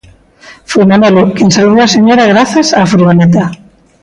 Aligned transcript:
Foi 0.71 0.83
Manolo 0.91 1.21
quen 1.35 1.49
salvou 1.57 1.81
a 1.83 1.93
señora 1.95 2.29
grazas 2.33 2.67
á 2.79 2.79
furgoneta. 2.91 3.43